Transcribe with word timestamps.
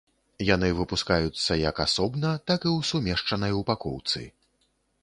Яны 0.47 0.69
выпускаюцца 0.79 1.57
як 1.69 1.83
асобна, 1.87 2.33
так 2.49 2.59
і 2.69 2.71
ў 2.77 2.89
сумешчанай 2.95 3.57
упакоўцы. 3.61 4.27